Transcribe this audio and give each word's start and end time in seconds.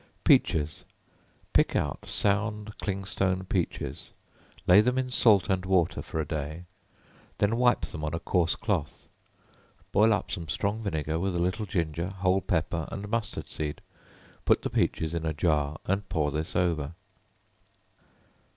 Peaches. 0.23 0.83
Pick 1.53 1.75
out 1.75 2.07
sound 2.07 2.75
clingstone 2.79 3.43
peaches; 3.45 4.09
lay 4.65 4.81
them 4.81 4.97
in 4.97 5.11
salt 5.11 5.47
and 5.47 5.63
water 5.63 6.01
for 6.01 6.19
a 6.19 6.25
day, 6.27 6.65
then 7.37 7.55
wipe 7.55 7.81
them 7.81 8.03
on 8.03 8.15
a 8.15 8.19
coarse 8.19 8.55
cloth: 8.55 9.07
boil 9.91 10.11
up 10.11 10.31
some 10.31 10.47
strong 10.47 10.81
vinegar, 10.81 11.19
with 11.19 11.35
a 11.35 11.39
little 11.39 11.67
ginger, 11.67 12.07
whole 12.07 12.41
pepper 12.41 12.89
and 12.91 13.09
mustard 13.09 13.47
seed; 13.47 13.79
put 14.43 14.63
the 14.63 14.71
peaches 14.71 15.13
in 15.13 15.23
a 15.23 15.33
jar 15.35 15.77
and 15.85 16.09
pour 16.09 16.31
this 16.31 16.55
over. 16.55 16.95